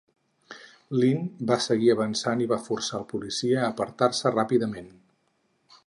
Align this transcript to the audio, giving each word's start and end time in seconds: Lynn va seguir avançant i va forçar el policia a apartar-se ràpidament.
Lynn 1.01 1.27
va 1.51 1.57
seguir 1.65 1.91
avançant 1.95 2.41
i 2.45 2.49
va 2.55 2.59
forçar 2.69 2.97
el 3.01 3.07
policia 3.13 3.61
a 3.61 3.69
apartar-se 3.75 4.33
ràpidament. 4.39 4.91